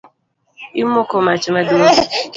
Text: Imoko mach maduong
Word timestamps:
Imoko 0.81 1.15
mach 1.25 1.43
maduong 1.53 1.97